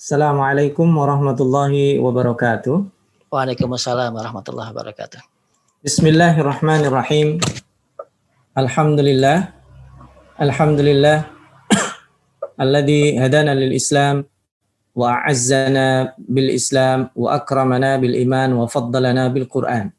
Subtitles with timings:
[0.00, 2.88] Assalamualaikum warahmatullahi wabarakatuh.
[3.28, 5.20] Waalaikumsalam warahmatullahi wabarakatuh.
[5.84, 7.36] Bismillahirrahmanirrahim.
[8.56, 9.52] Alhamdulillah.
[10.40, 11.28] Alhamdulillah.
[12.56, 14.24] Alladhi hadana lil Islam
[14.96, 19.92] wa a'azzana bil Islam wa akramana bil iman wa faddalana bil Quran.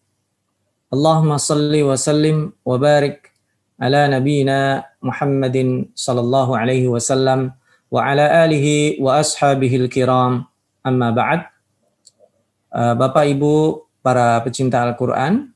[0.89, 3.29] Allahumma salli wa sallim wa barik
[3.77, 7.53] ala nabiyyina Muhammadin sallallahu alaihi wasallam
[7.91, 9.19] wa ala alihi wa
[9.91, 10.47] kiram.
[12.71, 15.51] Uh, Bapak Ibu para pecinta Al-Qur'an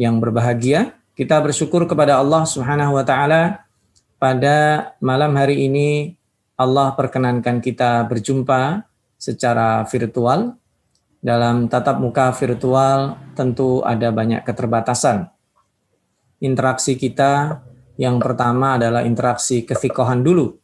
[0.00, 3.68] yang berbahagia, kita bersyukur kepada Allah Subhanahu wa taala
[4.16, 6.16] pada malam hari ini
[6.56, 8.88] Allah perkenankan kita berjumpa
[9.20, 10.56] secara virtual.
[11.20, 15.28] Dalam tatap muka virtual tentu ada banyak keterbatasan.
[16.40, 17.60] Interaksi kita
[18.00, 20.59] yang pertama adalah interaksi kefikohan dulu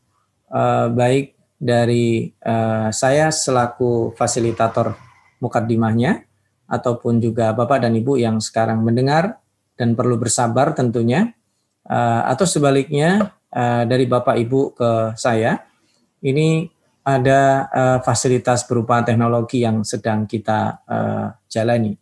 [0.56, 4.96] uh, baik dari uh, saya selaku fasilitator
[5.40, 6.24] mukaddimahnya
[6.66, 9.38] ataupun juga Bapak dan Ibu yang sekarang mendengar
[9.76, 11.36] dan perlu bersabar tentunya
[11.86, 15.60] uh, atau sebaliknya uh, dari Bapak Ibu ke saya
[16.24, 16.66] ini
[17.06, 21.94] ada uh, fasilitas berupa teknologi yang sedang kita uh, jalani.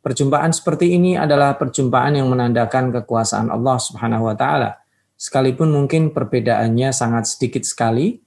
[0.00, 4.85] Perjumpaan seperti ini adalah perjumpaan yang menandakan kekuasaan Allah Subhanahu wa taala
[5.16, 8.20] sekalipun mungkin perbedaannya sangat sedikit sekali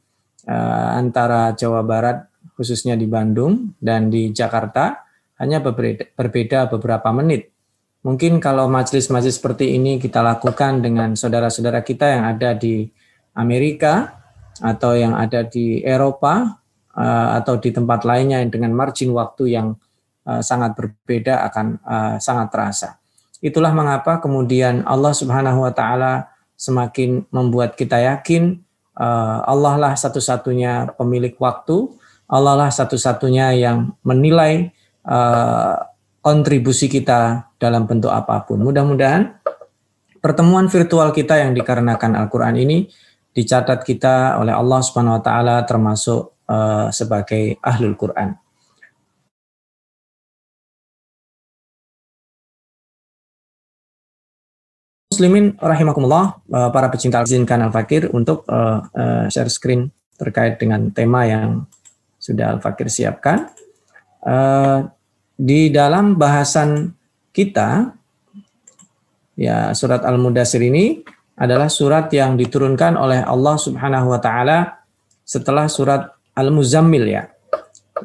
[0.50, 2.26] uh, antara Jawa Barat
[2.58, 5.06] khususnya di Bandung dan di Jakarta
[5.40, 7.56] hanya berbeda, beberapa menit.
[8.04, 12.90] Mungkin kalau majelis-majelis seperti ini kita lakukan dengan saudara-saudara kita yang ada di
[13.40, 14.20] Amerika
[14.59, 16.59] atau yang ada di Eropa
[16.96, 19.80] uh, atau di tempat lainnya dengan margin waktu yang
[20.28, 21.80] uh, sangat berbeda akan
[22.20, 22.90] sangat terasa.
[23.40, 26.28] Itulah mengapa kemudian Allah Subhanahu wa taala
[26.60, 28.60] semakin membuat kita yakin
[29.00, 31.88] uh, Allah lah satu-satunya pemilik waktu,
[32.28, 34.75] Allah lah satu-satunya yang menilai
[35.08, 35.80] uh,
[36.19, 38.59] kontribusi kita dalam bentuk apa pun.
[38.59, 39.40] Mudah-mudahan
[40.19, 42.78] pertemuan virtual kita yang dikarenakan Al-Quran ini
[43.31, 48.36] dicatat kita oleh Allah Subhanahu Wa Taala termasuk uh, sebagai ahlul Quran.
[55.19, 61.28] Muslimin rahimakumullah, uh, para pecinta izinkan Al-Fakir untuk uh, uh, share screen terkait dengan tema
[61.28, 61.68] yang
[62.16, 63.52] sudah Al-Fakir siapkan.
[64.24, 64.88] Uh,
[65.35, 66.96] di dalam bahasan
[67.35, 67.91] kita,
[69.35, 71.03] ya surat Al-Mudassir ini
[71.36, 74.88] adalah surat yang diturunkan oleh Allah Subhanahu wa taala
[75.28, 77.28] setelah surat Al-Muzammil ya.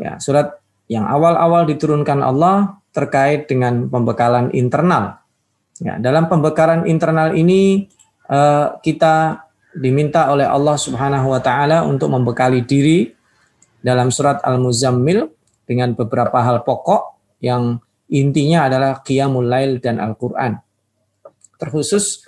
[0.02, 0.58] Ya, surat
[0.90, 5.22] yang awal-awal diturunkan Allah terkait dengan pembekalan internal
[5.82, 7.90] Ya, dalam pembekaran internal ini
[8.30, 9.42] uh, kita
[9.74, 13.10] diminta oleh Allah Subhanahu wa taala untuk membekali diri
[13.82, 15.26] dalam surat Al-Muzammil
[15.66, 20.62] dengan beberapa hal pokok yang intinya adalah qiyamul lail dan Al-Qur'an.
[21.58, 22.22] Terkhusus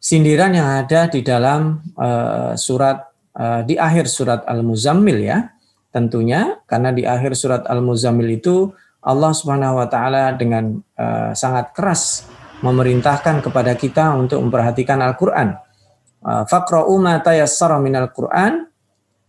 [0.00, 3.04] sindiran yang ada di dalam uh, surat
[3.36, 5.52] uh, di akhir surat Al-Muzammil ya.
[5.92, 8.72] Tentunya karena di akhir surat Al-Muzammil itu
[9.04, 12.24] Allah Subhanahu wa taala dengan uh, sangat keras
[12.62, 15.54] memerintahkan kepada kita untuk memperhatikan Al-Qur'an.
[16.18, 18.66] Uh, faqra'u ma tayassara minal Qur'an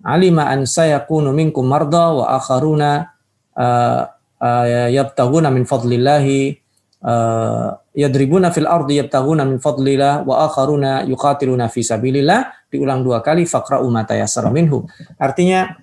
[0.02, 3.14] alima an sayakunu minkum marda wa akharuna
[3.54, 4.10] uh,
[4.42, 6.58] uh, yabtaguna min fadlillahi
[7.96, 13.88] yadribuna fil ardi yabtaguna min fadlillah wa akharuna yuqatiluna fi sabilillah diulang dua kali faqra'u
[13.88, 14.04] ma
[14.52, 14.84] minhu.
[15.16, 15.80] Artinya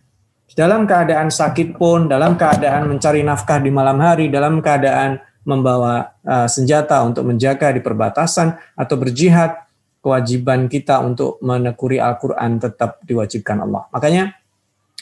[0.56, 6.50] dalam keadaan sakit pun, dalam keadaan mencari nafkah di malam hari, dalam keadaan membawa uh,
[6.50, 9.62] senjata untuk menjaga di perbatasan atau berjihad,
[10.02, 13.86] kewajiban kita untuk menekuri Al-Quran tetap diwajibkan Allah.
[13.94, 14.34] Makanya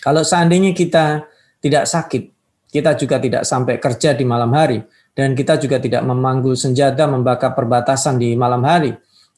[0.05, 1.25] kalau seandainya kita
[1.65, 2.23] tidak sakit,
[2.69, 4.85] kita juga tidak sampai kerja di malam hari,
[5.17, 8.93] dan kita juga tidak memanggul senjata membakar perbatasan di malam hari,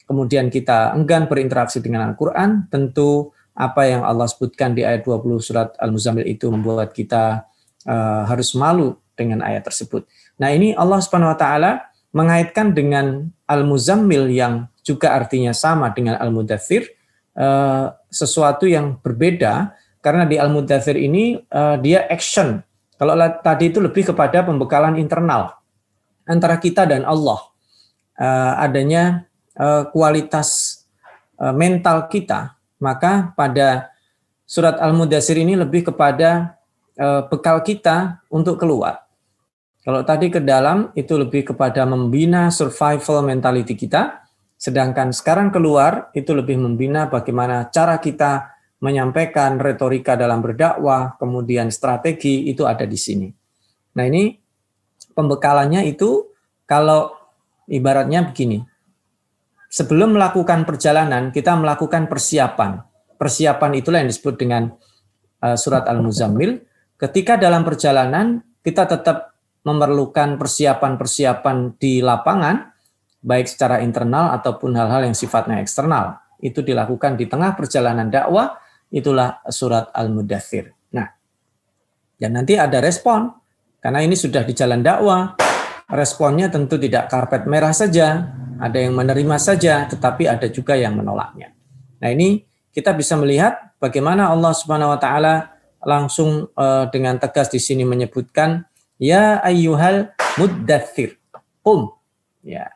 [0.08, 5.68] kemudian kita enggan berinteraksi dengan Al-Quran, tentu apa yang Allah sebutkan di ayat 20 surat
[5.80, 7.44] Al-Muzammil itu membuat kita
[7.88, 10.04] uh, harus malu dengan ayat tersebut.
[10.36, 11.72] Nah, ini Allah Subhanahu wa taala
[12.12, 16.92] mengaitkan dengan Al-Muzammil yang juga artinya sama dengan Al-Mudathir
[17.36, 22.60] uh, sesuatu yang berbeda karena di Al-Mudathir ini uh, dia action.
[22.96, 23.12] Kalau
[23.44, 25.60] tadi itu lebih kepada pembekalan internal
[26.24, 27.40] antara kita dan Allah.
[28.16, 29.28] Uh, adanya
[29.88, 30.84] kualitas
[31.56, 33.88] mental kita, maka pada
[34.44, 36.60] surat Al-Mudathir ini lebih kepada
[37.32, 39.05] bekal kita untuk keluar
[39.86, 44.26] kalau tadi ke dalam itu lebih kepada membina survival mentality kita,
[44.58, 48.50] sedangkan sekarang keluar itu lebih membina bagaimana cara kita
[48.82, 53.30] menyampaikan retorika dalam berdakwah, kemudian strategi itu ada di sini.
[53.94, 54.34] Nah, ini
[55.14, 56.34] pembekalannya itu
[56.66, 57.14] kalau
[57.70, 58.58] ibaratnya begini.
[59.70, 62.82] Sebelum melakukan perjalanan, kita melakukan persiapan.
[63.14, 64.66] Persiapan itulah yang disebut dengan
[65.46, 66.58] uh, surat Al-Muzammil.
[66.98, 69.35] Ketika dalam perjalanan, kita tetap
[69.66, 72.70] memerlukan persiapan-persiapan di lapangan,
[73.18, 76.22] baik secara internal ataupun hal-hal yang sifatnya eksternal.
[76.38, 78.62] Itu dilakukan di tengah perjalanan dakwah,
[78.94, 80.70] itulah surat Al-Mudathir.
[80.94, 81.10] Nah,
[82.14, 83.34] dan nanti ada respon,
[83.82, 85.34] karena ini sudah di jalan dakwah,
[85.90, 88.30] responnya tentu tidak karpet merah saja,
[88.62, 91.50] ada yang menerima saja, tetapi ada juga yang menolaknya.
[91.98, 95.34] Nah ini kita bisa melihat bagaimana Allah Subhanahu Wa Taala
[95.82, 98.64] langsung uh, dengan tegas di sini menyebutkan
[98.96, 101.20] Ya ayyuhal muddathir.
[101.60, 101.92] Um.
[102.40, 102.72] Ya.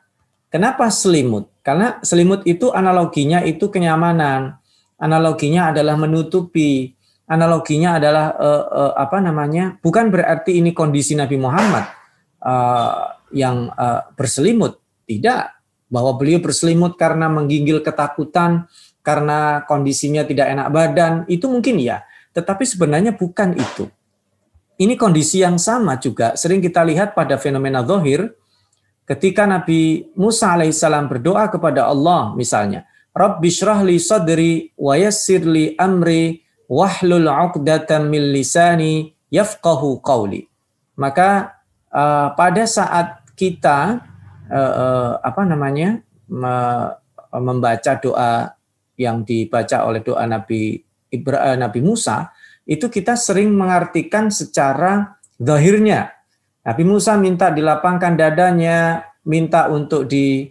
[0.51, 1.49] Kenapa selimut?
[1.63, 4.59] Karena selimut itu analoginya itu kenyamanan.
[5.01, 6.99] Analoginya adalah menutupi.
[7.31, 9.79] Analoginya adalah uh, uh, apa namanya?
[9.79, 11.87] Bukan berarti ini kondisi Nabi Muhammad
[12.43, 14.83] uh, yang uh, berselimut.
[15.07, 15.43] Tidak.
[15.87, 18.67] Bahwa beliau berselimut karena menggigil ketakutan,
[19.07, 22.03] karena kondisinya tidak enak badan, itu mungkin ya.
[22.35, 23.91] Tetapi sebenarnya bukan itu
[24.81, 28.33] ini kondisi yang sama juga sering kita lihat pada fenomena zohir
[29.05, 35.77] ketika Nabi Musa alaihissalam berdoa kepada Allah misalnya, Rabbi syrah li sadri wa yassir li
[35.77, 40.49] amri wahlul 'uqdatam min lisani yafqahu qawli.
[40.97, 41.61] Maka
[41.93, 44.01] uh, pada saat kita
[44.49, 46.55] uh, uh, apa namanya me,
[47.37, 48.57] membaca doa
[48.97, 50.81] yang dibaca oleh doa Nabi
[51.13, 52.31] Ibrahim Nabi Musa
[52.71, 56.15] itu kita sering mengartikan secara zahirnya.
[56.63, 60.47] Nabi Musa minta dilapangkan dadanya, minta untuk di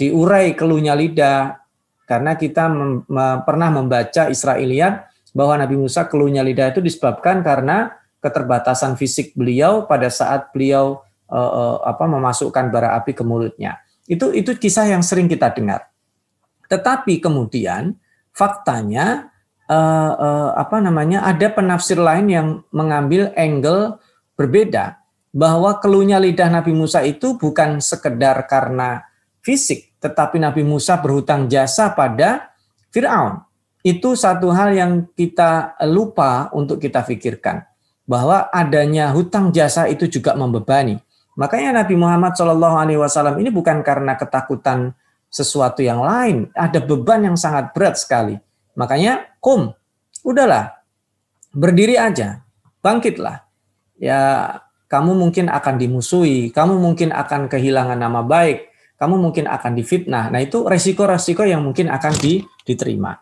[0.00, 1.60] diurai keluhnya lidah
[2.08, 7.92] karena kita mem, me, pernah membaca Israiliyat bahwa Nabi Musa keluhnya lidah itu disebabkan karena
[8.24, 13.76] keterbatasan fisik beliau pada saat beliau uh, uh, apa memasukkan bara api ke mulutnya.
[14.08, 15.84] Itu itu kisah yang sering kita dengar.
[16.72, 17.92] Tetapi kemudian
[18.32, 19.28] faktanya
[19.68, 24.00] uh, uh, apa namanya ada penafsir lain yang mengambil angle
[24.34, 24.98] berbeda
[25.30, 29.04] bahwa keluhnya lidah Nabi Musa itu bukan sekedar karena
[29.44, 32.52] fisik, tetapi Nabi Musa berhutang jasa pada
[32.90, 33.44] Firaun.
[33.84, 37.62] Itu satu hal yang kita lupa untuk kita pikirkan
[38.08, 40.98] bahwa adanya hutang jasa itu juga membebani.
[41.38, 44.96] Makanya Nabi Muhammad Wasallam ini bukan karena ketakutan
[45.30, 48.40] sesuatu yang lain, ada beban yang sangat berat sekali.
[48.78, 49.74] Makanya kum,
[50.22, 50.78] udahlah,
[51.50, 52.46] berdiri aja,
[52.78, 53.42] bangkitlah.
[53.98, 54.20] Ya,
[54.86, 58.70] kamu mungkin akan dimusuhi, kamu mungkin akan kehilangan nama baik,
[59.02, 60.30] kamu mungkin akan difitnah.
[60.30, 63.18] Nah, itu resiko-resiko yang mungkin akan di, diterima.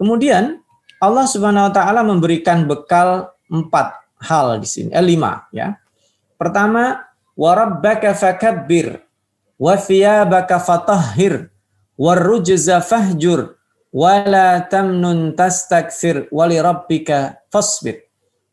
[0.00, 0.64] Kemudian
[0.96, 5.76] Allah Subhanahu wa taala memberikan bekal empat hal di sini, eh, lima ya.
[6.40, 7.04] Pertama,
[7.36, 9.04] warabbaka fakabbir
[9.60, 11.52] wa thiyabaka fatahhir
[12.00, 13.59] warujza fahjur
[13.90, 18.06] wala tamnun tastakfir wali rabbika fasbir.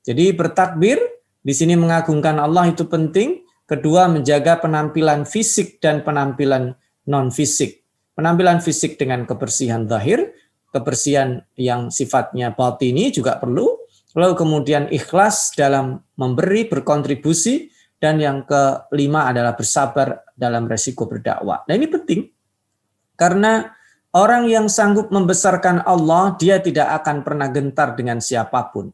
[0.05, 0.97] Jadi bertakbir
[1.41, 3.45] di sini mengagungkan Allah itu penting.
[3.67, 6.71] Kedua menjaga penampilan fisik dan penampilan
[7.11, 7.83] non fisik.
[8.15, 10.31] Penampilan fisik dengan kebersihan zahir,
[10.71, 13.75] kebersihan yang sifatnya batini juga perlu.
[14.15, 17.67] Lalu kemudian ikhlas dalam memberi, berkontribusi,
[17.99, 21.67] dan yang kelima adalah bersabar dalam resiko berdakwah.
[21.67, 22.29] Nah ini penting
[23.17, 23.73] karena
[24.16, 28.87] Orang yang sanggup membesarkan Allah, dia tidak akan pernah gentar dengan siapa pun.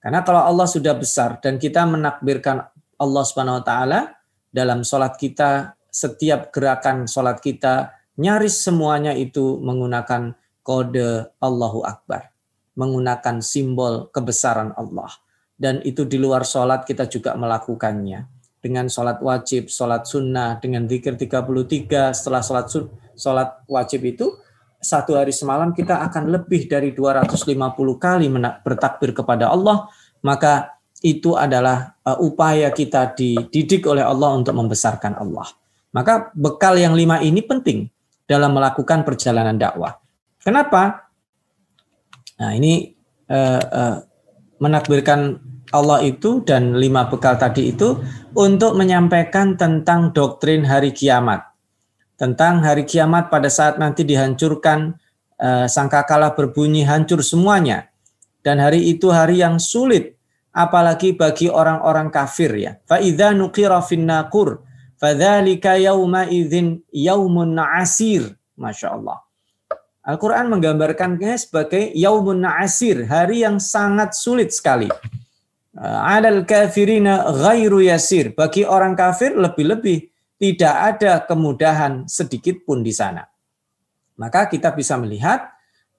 [0.00, 2.64] Karena kalau Allah sudah besar dan kita menakbirkan
[2.96, 4.00] Allah Subhanahu wa taala
[4.48, 10.32] dalam sholat kita, setiap gerakan sholat kita, nyaris semuanya itu menggunakan
[10.64, 12.32] kode Allahu Akbar.
[12.74, 15.12] Menggunakan simbol kebesaran Allah.
[15.54, 18.26] Dan itu di luar sholat kita juga melakukannya.
[18.58, 22.66] Dengan sholat wajib, sholat sunnah, dengan zikir 33 setelah sholat,
[23.14, 24.34] sholat wajib itu,
[24.84, 27.48] satu hari semalam kita akan lebih dari 250
[27.96, 28.28] kali
[28.60, 29.88] bertakbir kepada Allah,
[30.20, 35.48] maka itu adalah uh, upaya kita dididik oleh Allah untuk membesarkan Allah.
[35.96, 37.88] Maka bekal yang lima ini penting
[38.28, 39.96] dalam melakukan perjalanan dakwah.
[40.40, 41.08] Kenapa?
[42.40, 42.92] Nah ini
[43.32, 43.96] uh, uh,
[44.60, 45.40] menakbirkan
[45.72, 47.96] Allah itu dan lima bekal tadi itu
[48.36, 51.53] untuk menyampaikan tentang doktrin hari kiamat
[52.14, 54.94] tentang hari kiamat pada saat nanti dihancurkan
[55.38, 57.90] uh, sangkakala berbunyi hancur semuanya
[58.46, 60.14] dan hari itu hari yang sulit
[60.54, 64.62] apalagi bagi orang-orang kafir ya fa idza nuqira fin naqur
[64.98, 69.24] fadzalika yauma idzin yaumun asir Masya Allah
[70.04, 74.92] Al-Quran menggambarkannya sebagai yaumun na'asir, hari yang sangat sulit sekali.
[75.72, 78.36] Uh, Alal kafirina ghairu yasir.
[78.36, 83.22] Bagi orang kafir lebih-lebih tidak ada kemudahan sedikit pun di sana.
[84.18, 85.50] Maka kita bisa melihat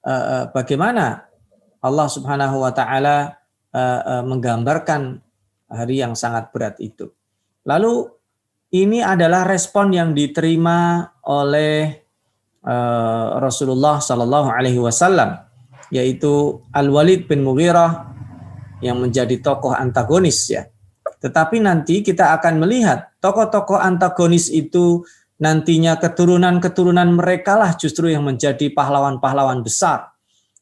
[0.04, 1.28] uh, bagaimana
[1.84, 3.38] Allah Subhanahu wa taala
[3.76, 5.20] uh, menggambarkan
[5.68, 7.12] hari yang sangat berat itu.
[7.66, 8.08] Lalu
[8.76, 12.06] ini adalah respon yang diterima oleh
[12.66, 15.42] uh, Rasulullah Sallallahu Alaihi Wasallam,
[15.90, 18.12] yaitu Al Walid bin Mughirah
[18.84, 20.68] yang menjadi tokoh antagonis ya.
[21.24, 25.02] Tetapi nanti kita akan melihat tokoh-tokoh antagonis itu
[25.42, 30.14] nantinya keturunan-keturunan mereka lah justru yang menjadi pahlawan-pahlawan besar.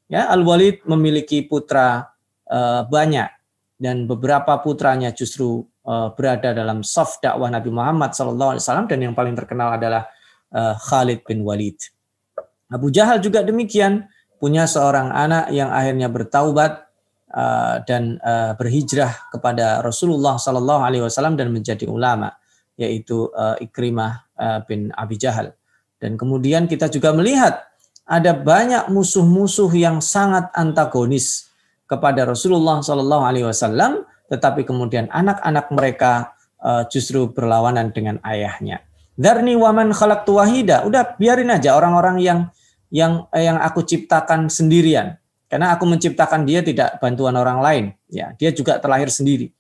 [0.08, 2.08] Ya, Al Walid memiliki putra
[2.48, 3.28] uh, banyak
[3.76, 9.36] dan beberapa putranya justru uh, berada dalam saf dakwah Nabi Muhammad SAW dan yang paling
[9.36, 10.08] terkenal adalah
[10.56, 11.84] uh, Khalid bin Walid.
[12.72, 14.08] Abu Jahal juga demikian
[14.40, 16.88] punya seorang anak yang akhirnya bertaubat
[17.90, 18.22] dan
[18.62, 22.30] berhijrah kepada Rasulullah SAW dan menjadi ulama
[22.80, 25.54] yaitu uh, Ikrimah uh, bin Abi Jahal.
[26.02, 27.64] Dan kemudian kita juga melihat
[28.04, 31.48] ada banyak musuh-musuh yang sangat antagonis
[31.88, 38.84] kepada Rasulullah Shallallahu Alaihi Wasallam, tetapi kemudian anak-anak mereka uh, justru berlawanan dengan ayahnya.
[39.14, 40.84] Darni waman khalaq wahida.
[40.84, 42.40] Udah biarin aja orang-orang yang
[42.90, 45.22] yang yang aku ciptakan sendirian.
[45.46, 47.86] Karena aku menciptakan dia tidak bantuan orang lain.
[48.10, 49.54] Ya, dia juga terlahir sendiri.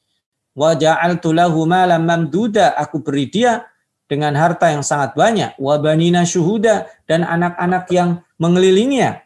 [0.53, 2.77] Wa ja'altu lahu malam mamduda.
[2.77, 3.65] Aku beri dia
[4.05, 5.57] dengan harta yang sangat banyak.
[5.57, 9.21] Wa banina syuhuda dan anak-anak yang mengelilinginya.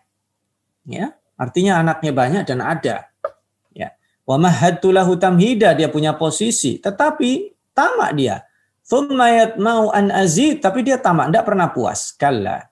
[0.88, 3.14] Ya, Artinya anaknya banyak dan ada.
[3.72, 3.94] Ya.
[4.26, 8.36] Wa mahadtu lahu tamhida, dia punya posisi, tetapi tamak dia.
[8.82, 12.10] Thumma mau an azid, tapi dia tamak, tidak pernah puas.
[12.18, 12.66] Kalla.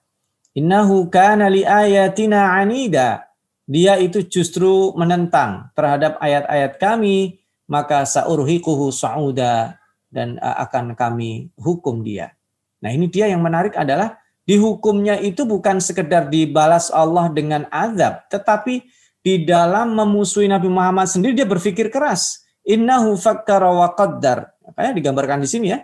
[0.58, 3.30] Innahu kana li ayatina anida.
[3.66, 9.78] Dia itu justru menentang terhadap ayat-ayat kami, maka saurhiquhu sa'uda
[10.10, 12.32] dan akan kami hukum dia.
[12.80, 18.86] Nah, ini dia yang menarik adalah dihukumnya itu bukan sekedar dibalas Allah dengan azab, tetapi
[19.26, 22.46] di dalam memusuhi Nabi Muhammad sendiri dia berpikir keras.
[22.62, 24.54] Innahu fakkara wa qaddar.
[24.78, 25.82] Ya digambarkan di sini ya?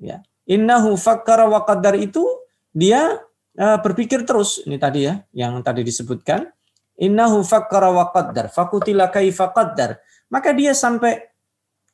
[0.00, 0.16] Ya.
[0.48, 2.24] Innahu fakkara wa qaddar itu
[2.72, 3.20] dia
[3.60, 4.64] uh, berpikir terus.
[4.64, 6.48] Ini tadi ya, yang tadi disebutkan.
[6.96, 8.48] Innahu fakkara wa qaddar.
[8.48, 10.00] Fakutila kaifa qaddar.
[10.28, 11.28] Maka dia sampai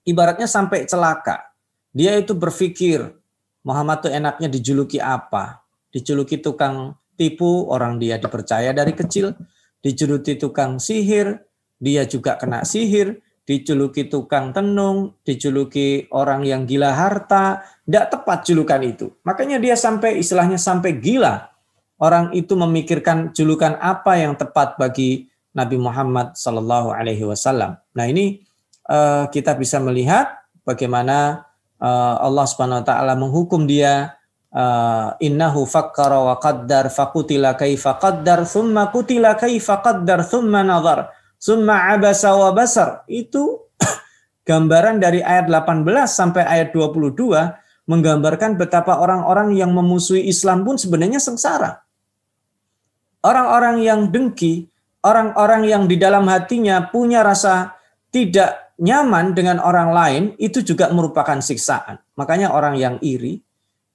[0.06, 1.54] ibaratnya sampai celaka.
[1.94, 3.14] Dia itu berpikir
[3.62, 5.64] Muhammad itu enaknya dijuluki apa?
[5.94, 9.30] dijuluki tukang tipu, orang dia dipercaya dari kecil,
[9.78, 11.38] dijuluki tukang sihir,
[11.78, 18.82] dia juga kena sihir, dijuluki tukang tenung, dijuluki orang yang gila harta, tidak tepat julukan
[18.82, 19.06] itu.
[19.22, 21.54] Makanya dia sampai istilahnya sampai gila.
[21.94, 27.78] Orang itu memikirkan julukan apa yang tepat bagi Nabi Muhammad Sallallahu Alaihi Wasallam.
[27.94, 28.42] Nah ini
[28.90, 31.46] uh, kita bisa melihat bagaimana
[31.78, 34.18] uh, Allah Subhanahu Wa Taala menghukum dia
[34.50, 41.94] uh, innahu fakkara wa qaddar fakutila kaifa qaddar thumma kutila kaifa qaddar thumma nazar thumma
[41.94, 43.62] abasa wa basar itu
[44.48, 47.14] gambaran dari ayat 18 sampai ayat 22
[47.84, 51.84] menggambarkan betapa orang-orang yang memusuhi Islam pun sebenarnya sengsara.
[53.24, 54.68] Orang-orang yang dengki,
[55.04, 57.76] orang-orang yang di dalam hatinya punya rasa
[58.08, 62.00] tidak nyaman dengan orang lain itu juga merupakan siksaan.
[62.18, 63.38] Makanya orang yang iri,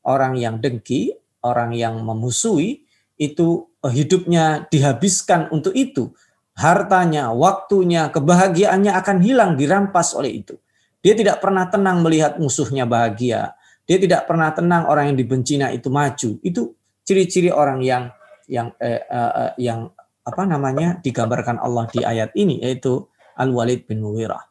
[0.07, 1.11] orang yang dengki,
[1.43, 2.85] orang yang memusuhi,
[3.19, 6.13] itu eh, hidupnya dihabiskan untuk itu.
[6.55, 10.59] Hartanya, waktunya, kebahagiaannya akan hilang, dirampas oleh itu.
[10.99, 13.55] Dia tidak pernah tenang melihat musuhnya bahagia.
[13.87, 16.35] Dia tidak pernah tenang orang yang dibencinya itu maju.
[16.43, 16.75] Itu
[17.07, 18.11] ciri-ciri orang yang
[18.51, 19.87] yang eh, eh, eh yang
[20.29, 24.49] apa namanya digambarkan Allah di ayat ini yaitu Al Walid bin Mughirah.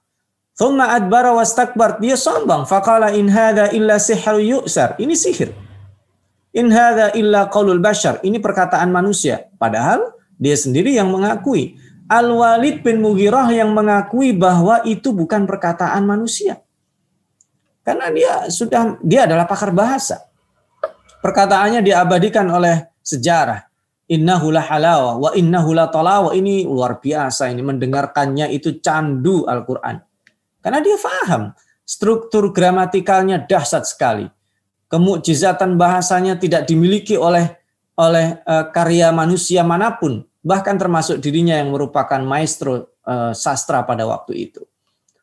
[0.59, 2.03] Thumma adbara wastakbar.
[2.03, 2.67] Dia sombong.
[2.67, 4.99] Faqala in hadha illa sihru yu'sar.
[4.99, 5.55] Ini sihir.
[6.59, 8.19] In hadha illa qaulul bashar.
[8.27, 9.47] Ini perkataan manusia.
[9.55, 11.79] Padahal dia sendiri yang mengakui.
[12.09, 16.59] Al-Walid bin Mughirah yang mengakui bahwa itu bukan perkataan manusia.
[17.85, 20.27] Karena dia sudah dia adalah pakar bahasa.
[21.21, 23.68] Perkataannya diabadikan oleh sejarah.
[24.09, 26.33] Innahu la halawa wa innahu la talawa.
[26.33, 30.01] Ini luar biasa ini mendengarkannya itu candu Al-Qur'an.
[30.65, 31.53] Karena dia faham
[31.85, 34.25] struktur gramatikalnya dahsyat sekali.
[34.89, 37.53] Kemukjizatan bahasanya tidak dimiliki oleh
[38.01, 44.09] oleh uh, karya manusia mana pun, bahkan termasuk dirinya yang merupakan maestro uh, sastra pada
[44.09, 44.65] waktu itu.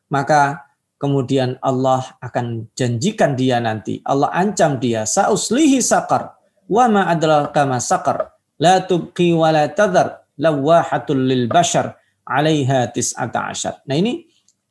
[0.06, 0.62] Maka
[1.00, 6.38] kemudian Allah akan janjikan dia nanti, Allah ancam dia, sauslihi sakar,
[6.70, 8.35] wa ma adalah kama sakar.
[8.60, 11.96] La tubqi wa la tadhar lawahatul lil bashar
[12.26, 13.54] 'alaiha tis'ata.
[13.86, 14.26] Nah ini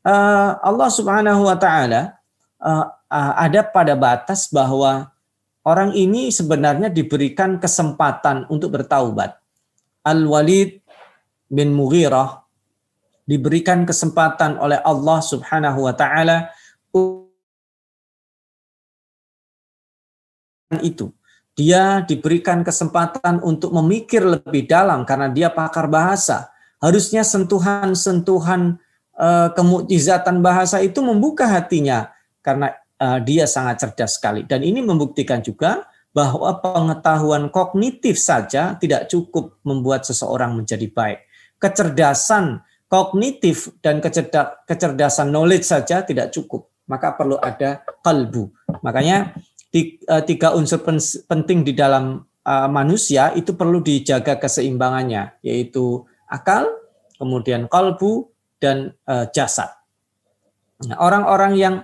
[0.06, 2.18] uh, Allah Subhanahu wa taala
[2.62, 5.10] uh, uh, ada pada batas bahwa
[5.65, 9.38] orang ini sebenarnya diberikan kesempatan untuk bertaubat.
[10.06, 10.86] Al-Walid
[11.50, 12.46] bin Mughirah
[13.25, 16.54] diberikan kesempatan oleh Allah Subhanahu wa taala
[20.86, 21.10] itu.
[21.55, 26.51] Dia diberikan kesempatan untuk memikir lebih dalam karena dia pakar bahasa.
[26.83, 28.75] Harusnya sentuhan-sentuhan
[29.15, 32.12] uh, kemukjizatan bahasa itu membuka hatinya
[32.43, 34.43] karena uh, dia sangat cerdas sekali.
[34.43, 41.24] Dan ini membuktikan juga bahwa pengetahuan kognitif saja tidak cukup membuat seseorang menjadi baik.
[41.55, 42.59] Kecerdasan
[42.91, 44.03] kognitif dan
[44.67, 46.67] kecerdasan knowledge saja tidak cukup.
[46.85, 48.51] Maka perlu ada kalbu.
[48.83, 49.54] Makanya Eh,
[50.24, 50.79] tiga unsur
[51.27, 56.72] penting di dalam eh, manusia itu perlu dijaga keseimbangannya, yaitu akal,
[57.20, 58.32] kemudian kalbu,
[58.63, 59.72] dan eh, jasad.
[60.88, 61.75] Nah, orang-orang yang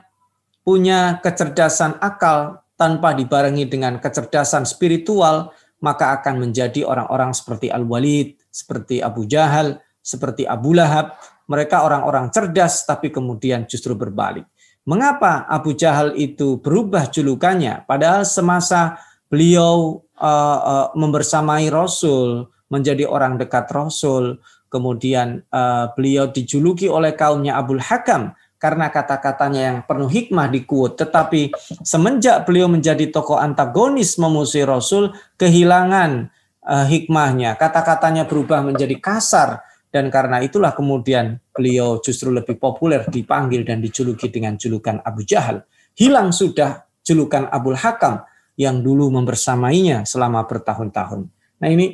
[0.62, 9.01] punya kecerdasan akal tanpa dibarengi dengan kecerdasan spiritual, maka akan menjadi orang-orang seperti Al-Walid, seperti
[9.01, 11.17] Abu Jahal, seperti Abu Lahab.
[11.50, 14.48] Mereka orang-orang cerdas, tapi kemudian justru berbalik.
[14.81, 17.85] Mengapa Abu Jahal itu berubah julukannya?
[17.85, 18.97] Padahal semasa
[19.29, 24.41] beliau uh, uh, membersamai Rasul, menjadi orang dekat Rasul,
[24.73, 30.97] kemudian uh, beliau dijuluki oleh kaumnya Abul Hakam karena kata-katanya yang penuh hikmah di kuat.
[30.97, 36.29] Tetapi semenjak beliau menjadi tokoh antagonis memusuhi Rasul, kehilangan
[36.65, 37.57] uh, hikmahnya.
[37.57, 39.61] Kata-katanya berubah menjadi kasar
[39.91, 45.67] dan karena itulah kemudian beliau justru lebih populer dipanggil dan dijuluki dengan julukan Abu Jahal.
[46.00, 48.24] Hilang sudah julukan Abul Hakam
[48.55, 51.27] yang dulu membersamainya selama bertahun-tahun.
[51.60, 51.91] Nah ini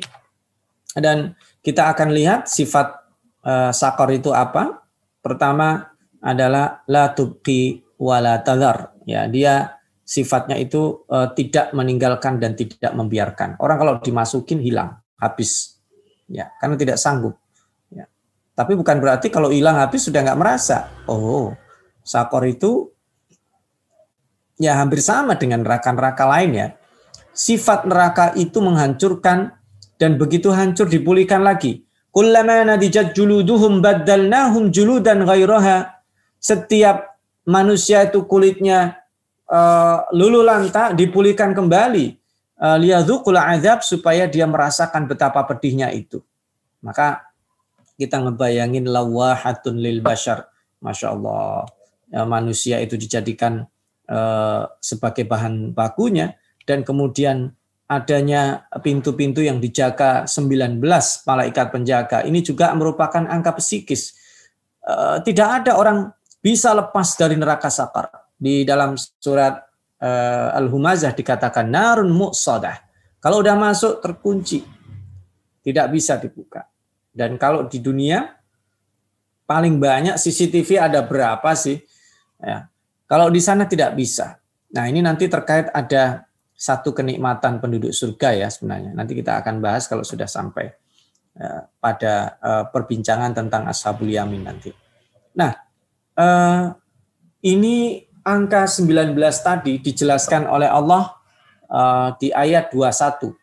[0.94, 3.02] dan kita akan lihat sifat
[3.42, 4.86] uh, sakor itu apa.
[5.18, 5.90] Pertama
[6.22, 8.94] adalah la tubqi wala tadhar.
[9.10, 9.74] Ya, dia
[10.06, 13.58] sifatnya itu uh, tidak meninggalkan dan tidak membiarkan.
[13.58, 15.82] Orang kalau dimasukin hilang, habis.
[16.30, 17.34] Ya, karena tidak sanggup
[18.58, 20.90] tapi bukan berarti kalau hilang habis sudah nggak merasa.
[21.06, 21.54] Oh,
[22.02, 22.90] sakor itu
[24.58, 26.68] ya hampir sama dengan neraka-neraka lain ya.
[27.30, 29.54] Sifat neraka itu menghancurkan
[29.94, 31.86] dan begitu hancur dipulihkan lagi.
[32.10, 36.02] Kullama nadijat juluduhum baddalnahum juludan ghairaha.
[36.42, 37.14] Setiap
[37.46, 39.06] manusia itu kulitnya
[39.46, 42.18] uh, lulu lanta dipulihkan kembali.
[42.58, 46.18] Uh, liyadzuqul azab supaya dia merasakan betapa pedihnya itu.
[46.82, 47.27] Maka
[47.98, 50.46] kita ngebayangin lawahatun lil bashar.
[50.78, 51.66] Masya Allah.
[52.08, 53.66] Ya, manusia itu dijadikan
[54.08, 57.52] uh, sebagai bahan bakunya dan kemudian
[57.90, 60.80] adanya pintu-pintu yang dijaga 19
[61.26, 62.18] malaikat penjaga.
[62.24, 64.14] Ini juga merupakan angka psikis.
[64.80, 68.08] Uh, tidak ada orang bisa lepas dari neraka sakar.
[68.38, 69.58] Di dalam surat
[70.00, 72.76] uh, Al-Humazah dikatakan narun muqsadah.
[73.18, 74.62] Kalau udah masuk terkunci.
[75.58, 76.64] Tidak bisa dibuka.
[77.12, 78.38] Dan kalau di dunia
[79.48, 81.80] paling banyak CCTV ada berapa sih?
[82.38, 82.68] Ya.
[83.08, 84.36] Kalau di sana tidak bisa.
[84.76, 88.92] Nah, ini nanti terkait ada satu kenikmatan penduduk surga ya sebenarnya.
[88.92, 90.68] Nanti kita akan bahas kalau sudah sampai
[91.40, 94.74] uh, pada uh, perbincangan tentang ashabul yamin nanti.
[95.38, 95.56] Nah,
[96.18, 96.76] uh,
[97.40, 101.16] ini angka 19 tadi dijelaskan oleh Allah
[102.16, 103.37] di ayat 21.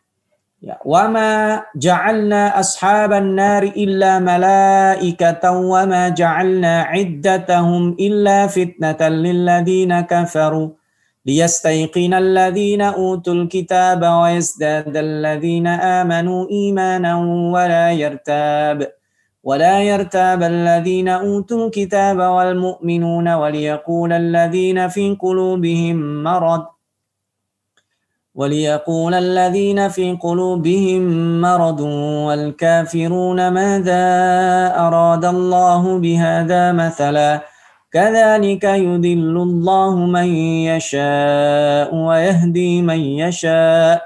[0.66, 9.46] Ya, wa ma ja'alna ashaban nari illa malaikatan wa ma ja'alna iddatahum illa fitnatan lil
[9.46, 10.74] ladzina kafaru
[11.22, 18.90] liyastayqina alladhina utul kitaba wa yazdada alladhina amanu imanan wa la yartab
[19.46, 26.75] ولا يرتاب الذين أوتوا الكتاب والمؤمنون وليقول الذين في قلوبهم مرض
[28.36, 31.02] وليقول الذين في قلوبهم
[31.40, 31.80] مرض
[32.28, 34.04] والكافرون ماذا
[34.76, 37.40] أراد الله بهذا مثلا؟
[37.88, 40.28] كذلك يذل الله من
[40.68, 44.04] يشاء ويهدي من يشاء.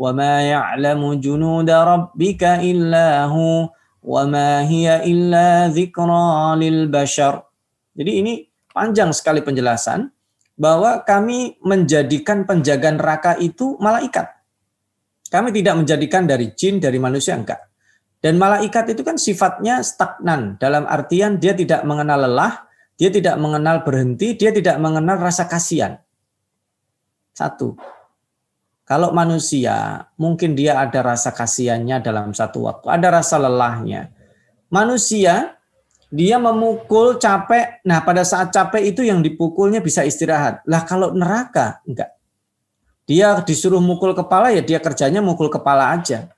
[0.00, 3.68] وما يعلم جنود ربك إلا هو
[4.02, 7.34] وما هي إلا ذكرى للبشر.
[8.00, 10.08] Jadi ini panjang sekali penjelasan.
[10.60, 14.28] Bahwa kami menjadikan penjaga neraka itu malaikat.
[15.32, 17.64] Kami tidak menjadikan dari jin, dari manusia, enggak.
[18.20, 22.68] Dan malaikat itu kan sifatnya stagnan, dalam artian dia tidak mengenal lelah,
[23.00, 25.96] dia tidak mengenal berhenti, dia tidak mengenal rasa kasihan.
[27.32, 27.80] Satu.
[28.84, 34.12] Kalau manusia, mungkin dia ada rasa kasihannya dalam satu waktu, ada rasa lelahnya.
[34.68, 35.56] Manusia,
[36.10, 40.66] dia memukul capek, nah pada saat capek itu yang dipukulnya bisa istirahat.
[40.66, 42.10] Lah kalau neraka, enggak.
[43.06, 46.30] Dia disuruh mukul kepala, ya dia kerjanya mukul kepala aja.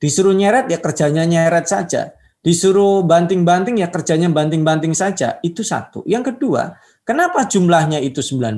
[0.00, 2.16] Disuruh nyeret, ya kerjanya nyeret saja.
[2.40, 5.36] Disuruh banting-banting, ya kerjanya banting-banting saja.
[5.44, 6.00] Itu satu.
[6.08, 8.56] Yang kedua, kenapa jumlahnya itu 19?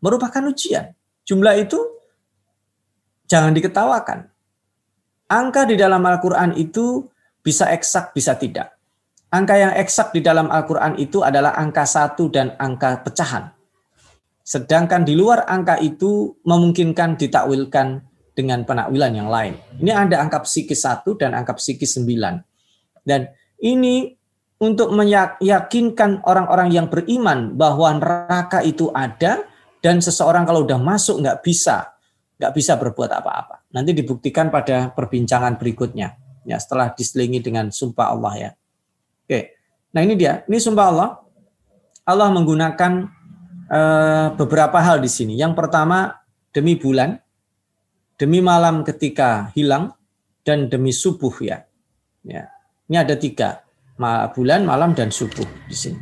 [0.00, 0.92] Merupakan ujian
[1.24, 1.80] Jumlah itu
[3.24, 4.28] jangan diketawakan.
[5.24, 7.08] Angka di dalam Al-Quran itu
[7.40, 8.73] bisa eksak, bisa tidak.
[9.34, 13.50] Angka yang eksak di dalam Al-Quran itu adalah angka satu dan angka pecahan.
[14.46, 17.98] Sedangkan di luar angka itu memungkinkan ditakwilkan
[18.30, 19.58] dengan penakwilan yang lain.
[19.82, 22.38] Ini ada angka psikis satu dan angka psikis sembilan.
[23.02, 23.26] Dan
[23.58, 24.06] ini
[24.62, 29.42] untuk meyakinkan orang-orang yang beriman bahwa neraka itu ada
[29.82, 31.90] dan seseorang kalau udah masuk nggak bisa
[32.38, 33.66] nggak bisa berbuat apa-apa.
[33.74, 36.14] Nanti dibuktikan pada perbincangan berikutnya
[36.46, 38.50] ya setelah diselingi dengan sumpah Allah ya.
[39.24, 39.56] Oke.
[39.96, 40.44] Nah, ini dia.
[40.44, 41.10] Ini sumpah Allah.
[42.04, 42.92] Allah menggunakan
[43.72, 45.40] uh, beberapa hal di sini.
[45.40, 46.20] Yang pertama
[46.52, 47.16] demi bulan,
[48.20, 49.96] demi malam ketika hilang
[50.44, 51.64] dan demi subuh ya.
[52.24, 52.52] Ya.
[52.84, 53.64] Ini ada tiga,
[54.36, 56.00] bulan, malam dan subuh di sini.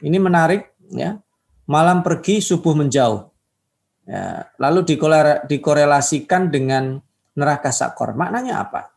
[0.00, 1.20] Ini menarik ya
[1.70, 3.30] malam pergi, subuh menjauh.
[4.10, 4.82] Ya, lalu
[5.46, 6.98] dikorelasikan dengan
[7.38, 8.18] neraka sakor.
[8.18, 8.90] Maknanya apa?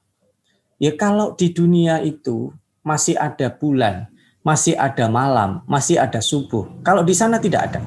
[0.82, 2.50] Ya kalau di dunia itu
[2.84, 4.12] masih ada bulan,
[4.44, 6.68] masih ada malam, masih ada subuh.
[6.84, 7.82] Kalau di sana tidak ada.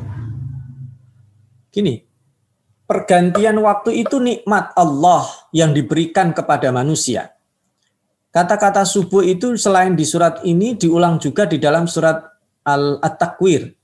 [1.70, 2.02] Gini,
[2.88, 7.36] pergantian waktu itu nikmat Allah yang diberikan kepada manusia.
[8.32, 12.20] Kata-kata subuh itu selain di surat ini diulang juga di dalam surat
[12.66, 13.76] Al-Takwir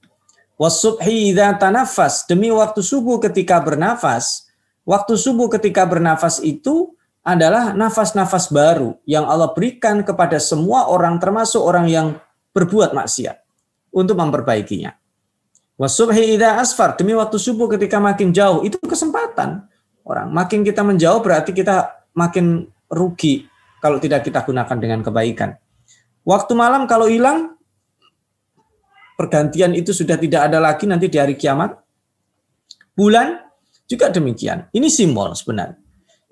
[0.62, 4.46] Wasubhi idza tanafas demi waktu subuh ketika bernafas.
[4.86, 11.62] Waktu subuh ketika bernafas itu adalah nafas-nafas baru yang Allah berikan kepada semua orang termasuk
[11.62, 12.06] orang yang
[12.50, 13.38] berbuat maksiat
[13.94, 14.90] untuk memperbaikinya.
[15.78, 19.66] Wasubhi idza asfar demi waktu subuh ketika makin jauh itu kesempatan.
[20.02, 23.46] Orang makin kita menjauh berarti kita makin rugi
[23.78, 25.54] kalau tidak kita gunakan dengan kebaikan.
[26.22, 27.58] Waktu malam kalau hilang
[29.18, 31.78] pergantian itu sudah tidak ada lagi nanti di hari kiamat.
[32.94, 33.42] Bulan
[33.90, 34.70] juga demikian.
[34.70, 35.81] Ini simbol sebenarnya.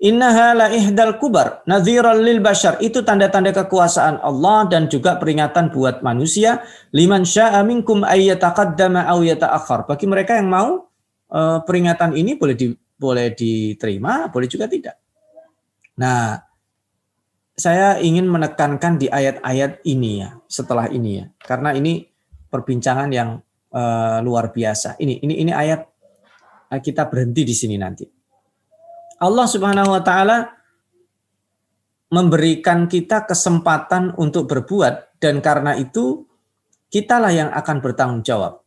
[0.01, 2.81] Innaha la ihdal kubar nadhiran lil bashar.
[2.81, 6.65] Itu tanda-tanda kekuasaan Allah dan juga peringatan buat manusia.
[6.89, 9.85] Liman sya'a minkum ayyataqaddama aw yata'akhir.
[9.85, 10.89] Bagi mereka yang mau
[11.29, 14.97] eh, peringatan ini boleh di, boleh diterima, boleh juga tidak.
[16.01, 16.33] Nah,
[17.53, 21.25] saya ingin menekankan di ayat-ayat ini ya, setelah ini ya.
[21.45, 22.09] Karena ini
[22.49, 23.37] perbincangan yang
[23.71, 24.97] uh, luar biasa.
[24.97, 25.85] Ini ini ini ayat
[26.73, 28.20] uh, kita berhenti di sini nanti.
[29.21, 30.57] Allah Subhanahu wa taala
[32.09, 36.25] memberikan kita kesempatan untuk berbuat dan karena itu
[36.89, 38.65] kitalah yang akan bertanggung jawab.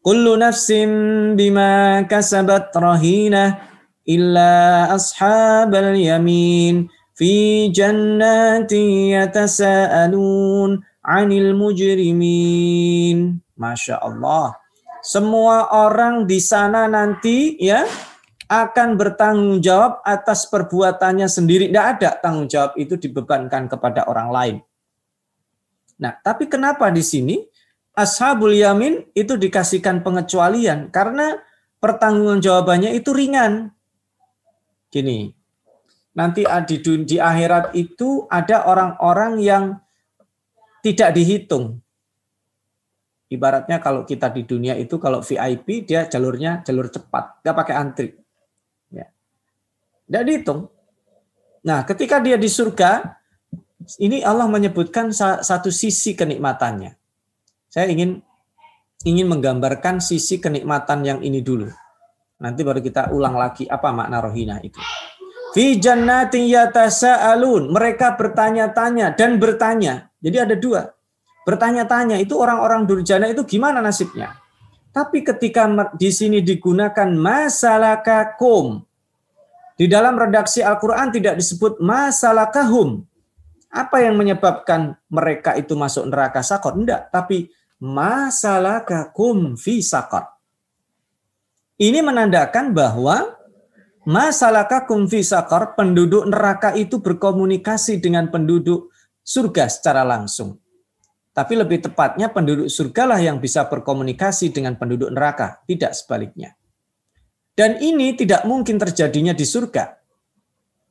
[0.00, 0.90] Kullu nafsin
[1.36, 3.68] bima kasabat rahina
[4.08, 13.36] illa ashabal yamin fi jannati yatasaalun 'anil mujrimin.
[13.60, 14.56] Masya Allah.
[15.04, 17.84] Semua orang di sana nanti ya
[18.50, 21.70] akan bertanggung jawab atas perbuatannya sendiri.
[21.70, 24.56] Tidak ada tanggung jawab itu dibebankan kepada orang lain.
[26.02, 27.38] Nah, tapi kenapa di sini
[27.94, 31.38] Ashabul Yamin itu dikasihkan pengecualian karena
[31.78, 33.52] pertanggungjawabannya jawabannya itu ringan.
[34.90, 35.30] Gini,
[36.18, 39.64] nanti di, di akhirat itu ada orang-orang yang
[40.82, 41.78] tidak dihitung.
[43.30, 48.19] Ibaratnya kalau kita di dunia itu kalau VIP dia jalurnya jalur cepat, nggak pakai antri.
[50.10, 50.66] Tidak dihitung.
[51.62, 53.14] Nah, ketika dia di surga,
[54.02, 56.98] ini Allah menyebutkan satu sisi kenikmatannya.
[57.70, 58.18] Saya ingin
[59.06, 61.70] ingin menggambarkan sisi kenikmatan yang ini dulu.
[62.42, 64.82] Nanti baru kita ulang lagi apa makna rohina itu.
[65.54, 67.70] Fi jannatin yatasaalun.
[67.70, 70.10] Mereka bertanya-tanya dan bertanya.
[70.18, 70.90] Jadi ada dua.
[71.46, 74.34] Bertanya-tanya itu orang-orang durjana itu gimana nasibnya?
[74.90, 78.82] Tapi ketika di sini digunakan masalah kakum,
[79.80, 83.00] di dalam redaksi Al-Quran tidak disebut masalah kahum.
[83.72, 86.76] Apa yang menyebabkan mereka itu masuk neraka sakor?
[86.76, 87.48] Tidak, tapi
[87.80, 90.28] masalah kakum fi sakor.
[91.80, 93.40] Ini menandakan bahwa
[94.04, 98.92] masalah kakum fi sakor, penduduk neraka itu berkomunikasi dengan penduduk
[99.24, 100.60] surga secara langsung.
[101.32, 106.59] Tapi lebih tepatnya penduduk surga lah yang bisa berkomunikasi dengan penduduk neraka, tidak sebaliknya.
[107.60, 109.84] Dan ini tidak mungkin terjadinya di surga.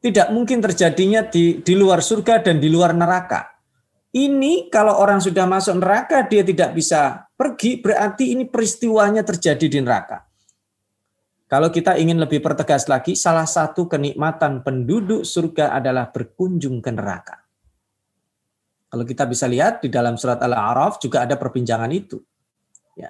[0.05, 3.57] Tidak mungkin terjadinya di, di luar surga dan di luar neraka.
[4.13, 9.81] Ini kalau orang sudah masuk neraka dia tidak bisa pergi, berarti ini peristiwanya terjadi di
[9.81, 10.29] neraka.
[11.49, 17.41] Kalau kita ingin lebih pertegas lagi, salah satu kenikmatan penduduk surga adalah berkunjung ke neraka.
[18.93, 22.21] Kalau kita bisa lihat di dalam surat Al-A'raf juga ada perbincangan itu.
[22.93, 23.09] Ya.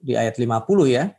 [0.00, 0.48] Di ayat 50
[0.88, 1.12] ya.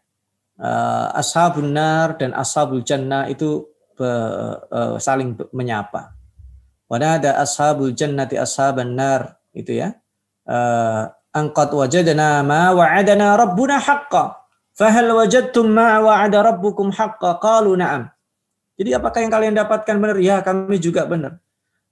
[0.58, 3.70] Uh, ashabun nar dan ashabul jannah itu
[4.02, 6.18] uh, saling menyapa.
[6.90, 9.94] Wanada ashabul jannati ashaban nar itu ya.
[10.50, 14.42] Uh, angkat wajadana ma wa'adana rabbuna haqqa.
[14.74, 17.38] Fahal wajadtum ma wa'ada rabbukum haqqa?
[17.38, 18.10] Qalu na'am.
[18.78, 20.18] Jadi apakah yang kalian dapatkan benar?
[20.22, 21.38] Ya, kami juga benar.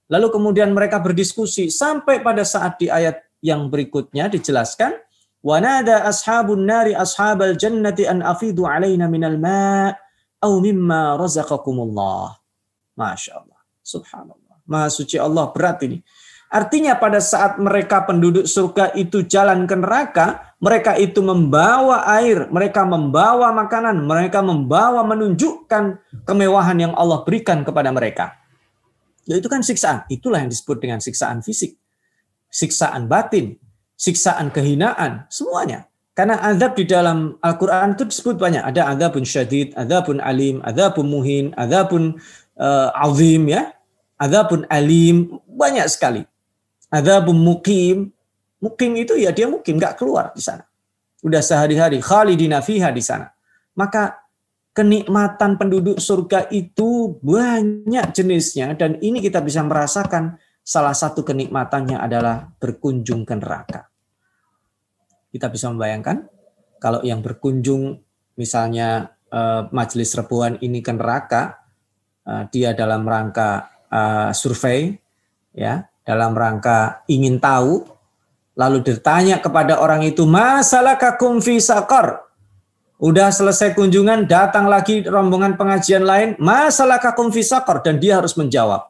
[0.06, 4.94] Lalu kemudian mereka berdiskusi sampai pada saat di ayat yang berikutnya dijelaskan
[5.46, 9.94] wanada ashabun nari ashabal jannati an afidu alaina minal ma'
[10.42, 12.34] au mimma razaqakumullah.
[12.98, 13.60] Masya Allah.
[13.86, 14.58] Subhanallah.
[14.66, 16.02] Maha suci Allah berat ini.
[16.46, 22.86] Artinya pada saat mereka penduduk surga itu jalan ke neraka, mereka itu membawa air, mereka
[22.86, 28.38] membawa makanan, mereka membawa menunjukkan kemewahan yang Allah berikan kepada mereka.
[29.26, 30.06] Yaitu kan siksaan.
[30.06, 31.74] Itulah yang disebut dengan siksaan fisik.
[32.46, 33.58] Siksaan batin,
[33.96, 35.88] siksaan kehinaan, semuanya.
[36.16, 38.64] Karena azab di dalam Al-Quran itu disebut banyak.
[38.64, 42.16] Ada azabun syadid, azabun alim, azabun muhin, azabun
[42.56, 43.76] uh, azim, ya,
[44.16, 46.24] azabun alim, banyak sekali.
[46.88, 48.16] Azabun mukim,
[48.64, 50.64] mukim itu ya dia mukim, nggak keluar di sana.
[51.20, 53.28] Udah sehari-hari, khalidina fiha di sana.
[53.76, 54.16] Maka
[54.76, 62.50] kenikmatan penduduk surga itu banyak jenisnya dan ini kita bisa merasakan salah satu kenikmatannya adalah
[62.58, 63.86] berkunjung ke neraka.
[65.30, 66.26] Kita bisa membayangkan
[66.82, 68.02] kalau yang berkunjung
[68.34, 71.62] misalnya eh, majelis rebuan ini ke neraka,
[72.26, 74.90] eh, dia dalam rangka eh, survei,
[75.54, 77.86] ya, dalam rangka ingin tahu,
[78.58, 82.26] lalu ditanya kepada orang itu, masalah kakum fi sakar,
[82.96, 88.88] Udah selesai kunjungan, datang lagi rombongan pengajian lain, masalah kakum fisakor, dan dia harus menjawab.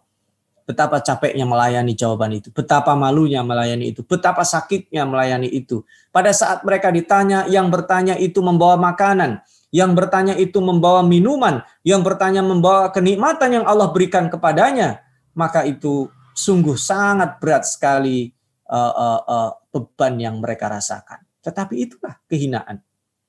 [0.66, 5.86] Betapa capeknya melayani jawaban itu, betapa malunya melayani itu, betapa sakitnya melayani itu.
[6.10, 12.02] Pada saat mereka ditanya, yang bertanya itu membawa makanan, yang bertanya itu membawa minuman, yang
[12.02, 15.06] bertanya membawa kenikmatan yang Allah berikan kepadanya,
[15.38, 18.34] maka itu sungguh sangat berat sekali
[18.66, 21.22] uh, uh, uh, beban yang mereka rasakan.
[21.46, 22.82] Tetapi itulah kehinaan.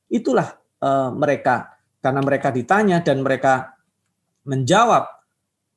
[0.09, 3.77] Itulah uh, mereka karena mereka ditanya dan mereka
[4.47, 5.05] menjawab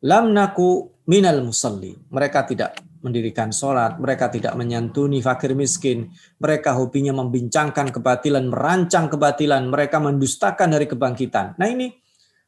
[0.07, 1.99] lam naku minal musalli.
[2.07, 9.67] Mereka tidak mendirikan sholat, mereka tidak menyantuni fakir miskin, mereka hobinya membincangkan kebatilan, merancang kebatilan,
[9.67, 11.59] mereka mendustakan dari kebangkitan.
[11.59, 11.91] Nah ini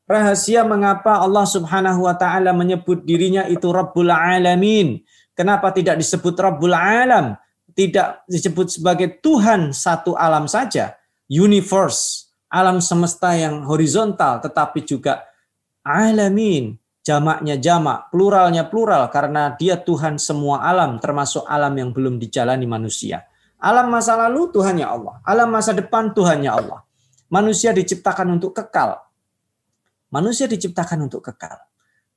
[0.06, 5.02] rahasia mengapa Allah Subhanahu wa taala menyebut dirinya itu Rabbul Alamin.
[5.34, 7.34] Kenapa tidak disebut Rabbul Alam?
[7.72, 10.92] Tidak disebut sebagai Tuhan satu alam saja,
[11.24, 15.24] universe, alam semesta yang horizontal tetapi juga
[15.80, 22.64] alamin jamaknya jamak pluralnya plural karena dia Tuhan semua alam termasuk alam yang belum dijalani
[22.64, 23.26] manusia.
[23.62, 26.82] Alam masa lalu Tuhannya Allah alam masa depan Tuhannya Allah.
[27.32, 29.02] Manusia diciptakan untuk kekal.
[30.12, 31.64] Manusia diciptakan untuk kekal.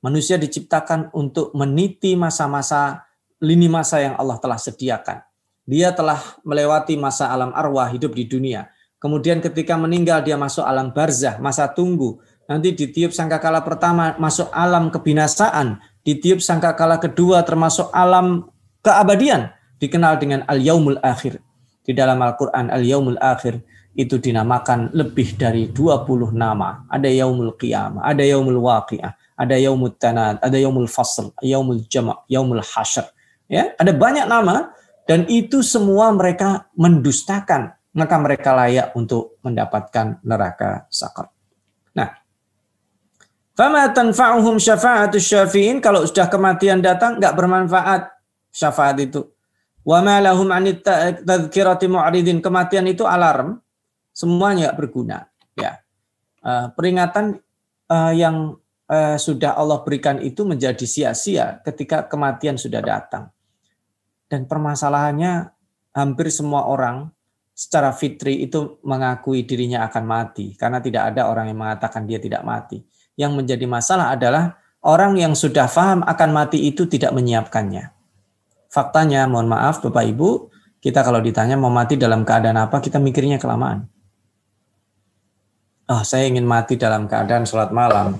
[0.04, 3.08] Manusia diciptakan untuk meniti masa-masa
[3.40, 5.24] lini masa yang Allah telah sediakan.
[5.66, 8.68] Dia telah melewati masa alam arwah hidup di dunia.
[9.02, 12.22] Kemudian ketika meninggal dia masuk alam barzah, masa tunggu.
[12.46, 18.46] Nanti ditiup sangkakala pertama masuk alam kebinasaan, ditiup sangkakala kedua termasuk alam
[18.86, 19.50] keabadian,
[19.82, 21.42] dikenal dengan al-yaumul akhir.
[21.82, 23.62] Di dalam Al-Qur'an al-yaumul akhir
[23.98, 26.86] itu dinamakan lebih dari 20 nama.
[26.86, 32.62] Ada yaumul qiyamah, ada yaumul waqiah, ada yaumul tanad, ada yaumul fasl, yaumul jama', yaumul
[32.62, 33.06] hasyr.
[33.46, 34.74] Ya, ada banyak nama
[35.06, 41.32] dan itu semua mereka mendustakan maka mereka layak untuk mendapatkan neraka sakar.
[43.56, 48.12] Fama tanfa'uhum syafa'atus syafi'in kalau sudah kematian datang nggak bermanfaat
[48.52, 49.24] syafaat itu.
[49.80, 50.52] Wa ma lahum
[51.88, 53.64] mu'ridin kematian itu alarm
[54.12, 55.24] semuanya nggak berguna
[55.56, 55.80] ya.
[56.44, 57.40] Uh, peringatan
[57.88, 58.60] uh, yang
[58.92, 63.32] uh, sudah Allah berikan itu menjadi sia-sia ketika kematian sudah datang.
[64.28, 65.48] Dan permasalahannya
[65.96, 67.08] hampir semua orang
[67.56, 72.44] secara fitri itu mengakui dirinya akan mati karena tidak ada orang yang mengatakan dia tidak
[72.44, 72.84] mati.
[73.16, 77.90] Yang menjadi masalah adalah orang yang sudah paham akan mati itu tidak menyiapkannya.
[78.68, 80.52] Faktanya, mohon maaf Bapak Ibu,
[80.84, 83.88] kita kalau ditanya mau mati dalam keadaan apa, kita mikirnya kelamaan.
[85.86, 88.18] ah saya ingin mati dalam keadaan sholat malam.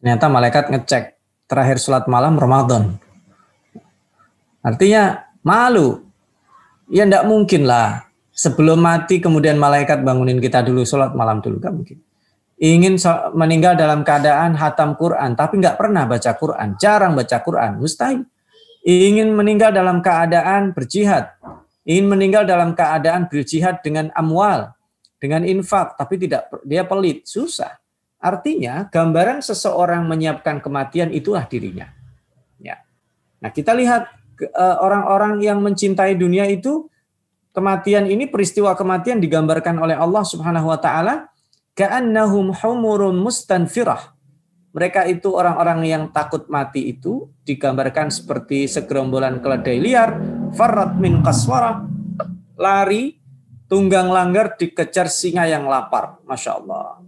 [0.00, 1.04] Ternyata malaikat ngecek
[1.48, 3.00] terakhir sholat malam Ramadan.
[4.60, 6.04] Artinya malu.
[6.92, 8.08] Ya enggak mungkin lah.
[8.32, 11.60] Sebelum mati kemudian malaikat bangunin kita dulu sholat malam dulu.
[11.60, 11.98] Gak mungkin.
[12.60, 13.00] Ingin
[13.32, 18.28] meninggal dalam keadaan hatam Quran, tapi nggak pernah baca Quran, jarang baca Quran, mustahil.
[18.84, 21.32] Ingin meninggal dalam keadaan berjihad,
[21.88, 24.76] ingin meninggal dalam keadaan berjihad dengan amwal,
[25.16, 27.80] dengan infak, tapi tidak dia pelit, susah.
[28.20, 31.88] Artinya gambaran seseorang menyiapkan kematian itulah dirinya.
[32.60, 32.84] Ya.
[33.40, 36.88] Nah kita lihat Eh, orang-orang yang mencintai dunia itu
[37.52, 41.28] kematian ini peristiwa kematian digambarkan oleh Allah Subhanahu wa taala
[41.80, 44.12] ka'annahum humurun mustanfirah.
[44.76, 50.14] Mereka itu orang-orang yang takut mati itu digambarkan seperti segerombolan keledai liar,
[50.54, 51.82] farrat min kaswara,
[52.54, 53.18] lari,
[53.66, 56.22] tunggang langgar dikejar singa yang lapar.
[56.28, 57.02] Masya Allah.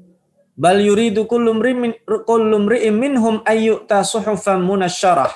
[0.58, 5.30] Bal yuridu kullu mri'in minhum ayyuta suhufan munasyarah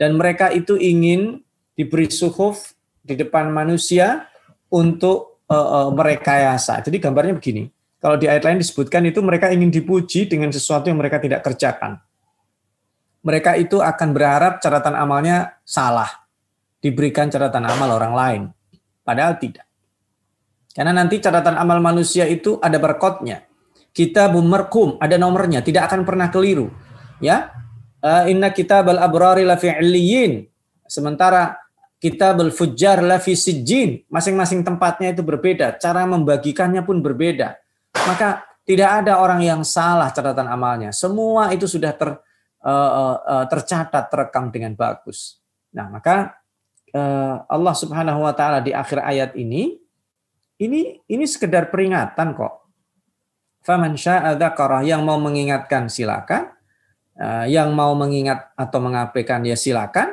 [0.00, 1.44] dan mereka itu ingin
[1.76, 2.72] diberi suhuf
[3.04, 4.32] di depan manusia
[4.72, 6.80] untuk uh, uh, merekayasa.
[6.80, 7.75] Jadi gambarnya begini.
[7.96, 11.96] Kalau di ayat lain disebutkan itu mereka ingin dipuji dengan sesuatu yang mereka tidak kerjakan.
[13.26, 16.28] Mereka itu akan berharap catatan amalnya salah,
[16.78, 18.42] diberikan catatan amal orang lain.
[19.02, 19.66] Padahal tidak.
[20.70, 23.42] Karena nanti catatan amal manusia itu ada berkotnya.
[23.96, 26.68] Kita bumerkum, ada nomornya, tidak akan pernah keliru.
[27.18, 27.48] Ya,
[28.04, 29.72] uh, inna kitabal abrari lafi.
[30.86, 31.56] Sementara
[31.98, 34.04] kitabul fujjar lafi sijjin.
[34.06, 37.56] Masing-masing tempatnya itu berbeda, cara membagikannya pun berbeda.
[38.04, 40.90] Maka tidak ada orang yang salah catatan amalnya.
[40.90, 42.18] Semua itu sudah ter,
[42.66, 45.38] uh, uh, tercatat, terekam dengan bagus.
[45.70, 46.34] Nah, maka
[46.90, 49.78] uh, Allah Subhanahu wa taala di akhir ayat ini
[50.58, 52.66] ini ini sekedar peringatan kok.
[53.62, 54.38] Faman syaa'a
[54.86, 56.54] yang mau mengingatkan silakan
[57.50, 60.12] yang mau mengingat atau mengabaikan ya silakan.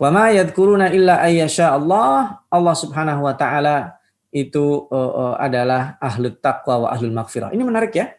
[0.00, 2.42] Wa ma illa ayyasha Allah.
[2.50, 4.01] Allah Subhanahu wa taala
[4.32, 7.52] itu uh, uh, adalah ahlu taqwa wa ahlul maghfirah.
[7.52, 8.10] Ini menarik ya.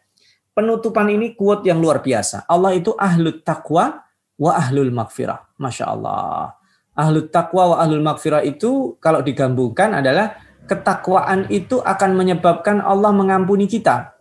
[0.54, 2.46] Penutupan ini kuat yang luar biasa.
[2.46, 4.06] Allah itu ahlu taqwa
[4.38, 5.58] wa ahlul maghfirah.
[5.58, 6.54] Masya Allah.
[6.94, 10.38] Ahlu taqwa wa ahlul maghfirah itu kalau digabungkan adalah
[10.70, 14.14] ketakwaan itu akan menyebabkan Allah mengampuni kita.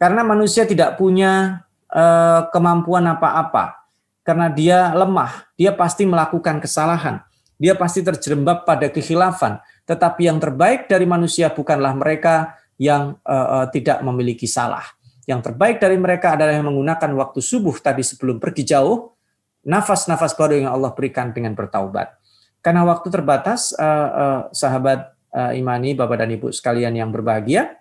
[0.00, 3.88] Karena manusia tidak punya Eh, kemampuan apa-apa
[4.20, 7.24] karena dia lemah, dia pasti melakukan kesalahan,
[7.56, 9.56] dia pasti terjerembab pada kekhilafan.
[9.88, 14.84] Tetapi yang terbaik dari manusia bukanlah mereka yang uh, uh, tidak memiliki salah.
[15.24, 19.16] Yang terbaik dari mereka adalah yang menggunakan waktu subuh tadi sebelum pergi jauh,
[19.64, 22.14] nafas-nafas baru yang Allah berikan dengan bertaubat.
[22.60, 27.80] Karena waktu terbatas, uh, uh, sahabat uh, imani, bapak dan ibu sekalian yang berbahagia,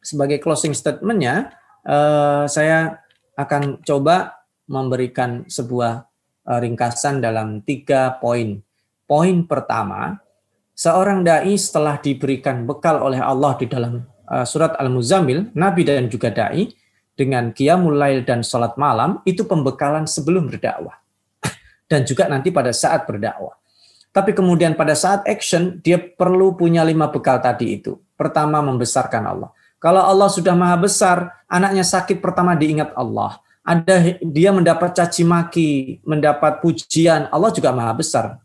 [0.00, 1.52] sebagai closing statementnya,
[1.84, 3.02] uh, saya
[3.36, 6.06] akan coba memberikan sebuah
[6.46, 8.62] eh, ringkasan dalam tiga poin.
[9.10, 10.22] Poin pertama,
[10.80, 14.00] seorang dai setelah diberikan bekal oleh Allah di dalam
[14.32, 16.72] eh, surat Al-Muzammil, Nabi dan juga dai
[17.12, 20.96] dengan qiyamul lail dan salat malam itu pembekalan sebelum berdakwah.
[21.90, 23.60] Dan juga nanti pada saat berdakwah.
[24.08, 28.00] Tapi kemudian pada saat action dia perlu punya lima bekal tadi itu.
[28.16, 29.52] Pertama membesarkan Allah.
[29.76, 33.36] Kalau Allah sudah maha besar, anaknya sakit pertama diingat Allah.
[33.60, 38.40] Ada dia mendapat caci maki, mendapat pujian, Allah juga maha besar.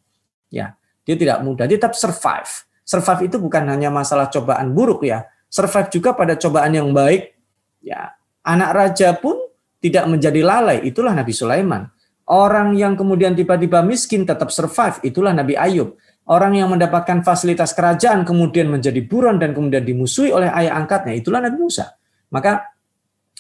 [0.52, 2.50] Ya, dia tidak mudah, dia tetap survive.
[2.82, 7.38] Survive itu bukan hanya masalah cobaan buruk ya, survive juga pada cobaan yang baik.
[7.86, 9.38] Ya, anak raja pun
[9.78, 11.86] tidak menjadi lalai, itulah Nabi Sulaiman.
[12.26, 15.94] Orang yang kemudian tiba-tiba miskin tetap survive, itulah Nabi Ayub.
[16.26, 21.38] Orang yang mendapatkan fasilitas kerajaan kemudian menjadi buron dan kemudian dimusuhi oleh ayah angkatnya, itulah
[21.38, 21.94] Nabi Musa.
[22.34, 22.74] Maka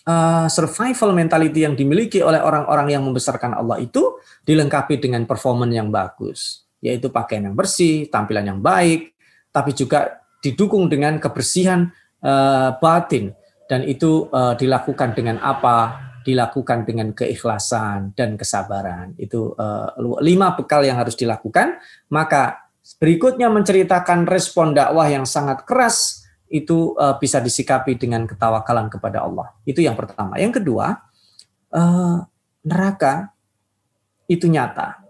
[0.05, 5.89] uh, survival mentality yang dimiliki oleh orang-orang yang membesarkan Allah itu dilengkapi dengan performan yang
[5.89, 9.17] bagus, yaitu pakaian yang bersih, tampilan yang baik,
[9.49, 11.89] tapi juga didukung dengan kebersihan
[12.21, 13.33] uh, batin
[13.65, 16.05] dan itu uh, dilakukan dengan apa?
[16.21, 19.17] Dilakukan dengan keikhlasan dan kesabaran.
[19.17, 21.81] Itu uh, lima bekal yang harus dilakukan.
[22.09, 29.25] Maka Berikutnya menceritakan respon dakwah yang sangat keras itu uh, bisa disikapi dengan ketawakalan kepada
[29.25, 29.49] Allah.
[29.65, 30.37] Itu yang pertama.
[30.37, 31.01] Yang kedua,
[31.73, 32.21] uh,
[32.61, 33.33] neraka
[34.29, 35.01] itu nyata.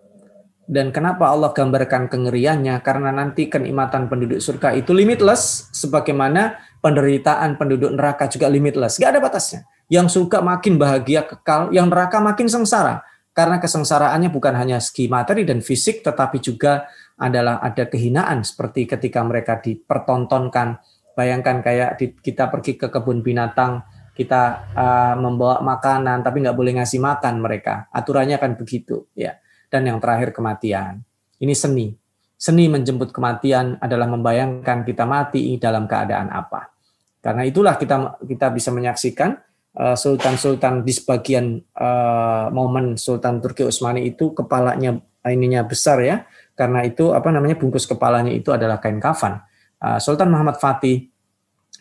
[0.66, 2.82] Dan kenapa Allah gambarkan kengeriannya?
[2.82, 8.97] Karena nanti kenikmatan penduduk surga itu limitless, sebagaimana penderitaan penduduk neraka juga limitless.
[8.97, 9.70] Gak ada batasnya.
[9.88, 13.05] Yang suka makin bahagia kekal, yang neraka makin sengsara.
[13.36, 19.22] Karena kesengsaraannya bukan hanya segi materi dan fisik, tetapi juga adalah ada kehinaan seperti ketika
[19.22, 20.82] mereka dipertontonkan
[21.16, 26.76] Bayangkan kayak di, kita pergi ke kebun binatang, kita uh, membawa makanan tapi nggak boleh
[26.76, 27.88] ngasih makan mereka.
[27.95, 29.39] Aturannya kan begitu, ya.
[29.76, 31.03] Dan yang terakhir kematian.
[31.36, 31.91] Ini seni.
[32.39, 36.71] Seni menjemput kematian adalah membayangkan kita mati dalam keadaan apa.
[37.19, 39.36] Karena itulah kita kita bisa menyaksikan
[39.76, 44.95] uh, sultan-sultan di sebagian uh, momen Sultan Turki Utsmani itu kepalanya
[45.28, 46.23] ininya besar ya.
[46.55, 49.43] Karena itu apa namanya bungkus kepalanya itu adalah kain kafan.
[49.84, 51.11] Uh, Sultan Muhammad Fatih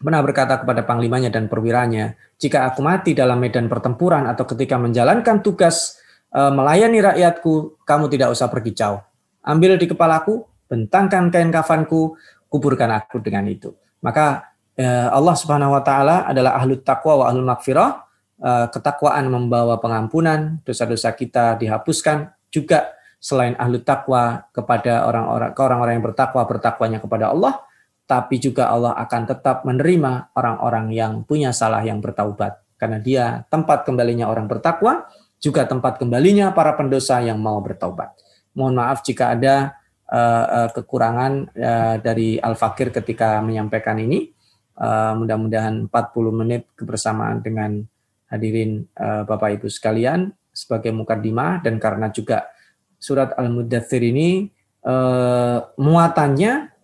[0.02, 5.46] pernah berkata kepada panglimanya dan perwiranya, "Jika aku mati dalam medan pertempuran atau ketika menjalankan
[5.46, 6.02] tugas
[6.34, 9.00] melayani rakyatku, kamu tidak usah pergi jauh.
[9.46, 12.18] Ambil di kepalaku, bentangkan kain kafanku,
[12.50, 13.70] kuburkan aku dengan itu."
[14.02, 18.02] Maka uh, Allah Subhanahu wa taala adalah ahlu taqwa wa ahlu makfirah.
[18.34, 25.92] Uh, ketakwaan membawa pengampunan, dosa-dosa kita dihapuskan juga selain ahlu takwa kepada orang-orang ke orang-orang
[25.96, 27.64] yang bertakwa bertakwanya kepada Allah,
[28.04, 33.88] tapi juga Allah akan tetap menerima orang-orang yang punya salah yang bertaubat karena dia tempat
[33.88, 35.08] kembalinya orang bertakwa,
[35.44, 38.16] juga tempat kembalinya para pendosa yang mau bertaubat.
[38.56, 39.76] Mohon maaf jika ada
[40.08, 44.32] uh, uh, kekurangan uh, dari Al-Fakir ketika menyampaikan ini.
[44.74, 47.86] Uh, mudah-mudahan 40 menit kebersamaan dengan
[48.26, 52.50] hadirin uh, Bapak Ibu sekalian sebagai mukadimah dan karena juga
[52.98, 54.50] surat Al-Mudathir ini
[54.82, 56.74] uh, muatannya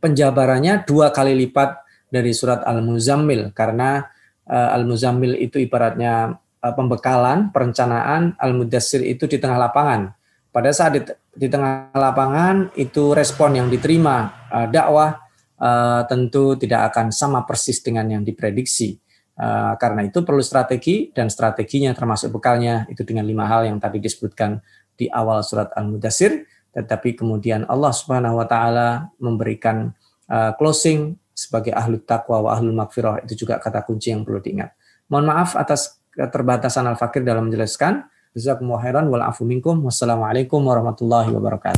[0.00, 4.08] penjabarannya dua kali lipat dari surat Al-Muzammil karena
[4.48, 10.14] Al-Muzammil itu ibaratnya pembekalan, perencanaan, Al-Mudathir itu di tengah lapangan.
[10.50, 11.00] Pada saat di,
[11.38, 15.22] di tengah lapangan itu respon yang diterima uh, dakwah
[15.60, 18.98] uh, tentu tidak akan sama persis dengan yang diprediksi.
[19.38, 24.02] Uh, karena itu perlu strategi dan strateginya termasuk bekalnya itu dengan lima hal yang tadi
[24.02, 24.58] disebutkan
[24.98, 26.42] di awal surat Al-Mudassir,
[26.74, 29.94] tetapi kemudian Allah Subhanahu wa taala memberikan
[30.26, 34.74] uh, closing sebagai ahlu taqwa wa ahlu makfirah itu juga kata kunci yang perlu diingat.
[35.06, 38.02] Mohon maaf atas keterbatasan Al-Fakir dalam menjelaskan.
[38.34, 39.86] Jazakumullah khairan wal afu minkum.
[39.86, 41.76] Wassalamualaikum warahmatullahi wabarakatuh.